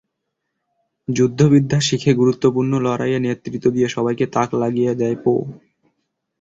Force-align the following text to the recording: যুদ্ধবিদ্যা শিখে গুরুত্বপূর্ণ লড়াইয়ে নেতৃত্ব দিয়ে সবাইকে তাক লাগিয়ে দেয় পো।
যুদ্ধবিদ্যা 1.07 1.79
শিখে 1.81 2.11
গুরুত্বপূর্ণ 2.13 2.71
লড়াইয়ে 2.79 3.19
নেতৃত্ব 3.19 3.65
দিয়ে 3.69 3.87
সবাইকে 3.87 4.25
তাক 4.27 4.49
লাগিয়ে 4.53 4.93
দেয় 4.95 5.17
পো। 5.23 5.33